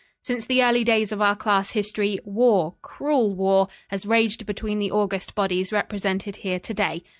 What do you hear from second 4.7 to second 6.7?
the august bodies represented here